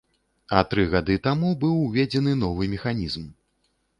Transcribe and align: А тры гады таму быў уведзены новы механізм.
А 0.59 0.63
тры 0.71 0.85
гады 0.93 1.17
таму 1.27 1.51
быў 1.65 1.75
уведзены 1.87 2.33
новы 2.45 2.71
механізм. 2.75 3.29